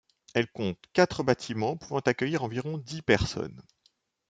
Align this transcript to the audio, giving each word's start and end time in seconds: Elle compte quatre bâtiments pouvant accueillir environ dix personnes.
Elle 0.33 0.47
compte 0.49 0.79
quatre 0.93 1.21
bâtiments 1.21 1.77
pouvant 1.77 1.99
accueillir 1.99 2.43
environ 2.43 2.79
dix 2.79 3.03
personnes. 3.03 3.61